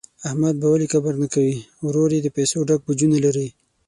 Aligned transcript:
احمد 0.27 0.53
به 0.61 0.67
ولي 0.71 0.87
کبر 0.93 1.13
نه 1.21 1.27
کوي، 1.33 1.55
ورور 1.85 2.09
یې 2.15 2.21
د 2.23 2.27
پیسو 2.37 2.59
ډک 2.67 2.81
بوجونه 2.85 3.17
لري. 3.25 3.47